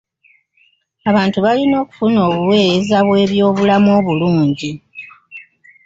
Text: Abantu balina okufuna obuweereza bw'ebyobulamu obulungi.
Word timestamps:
Abantu 1.09 1.37
balina 1.45 1.75
okufuna 1.83 2.19
obuweereza 2.27 2.97
bw'ebyobulamu 3.05 3.89
obulungi. 3.99 4.71